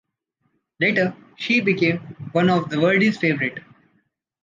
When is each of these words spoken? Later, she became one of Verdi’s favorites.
Later, 0.79 1.15
she 1.37 1.61
became 1.61 1.97
one 2.31 2.49
of 2.49 2.71
Verdi’s 2.71 3.19
favorites. 3.19 3.59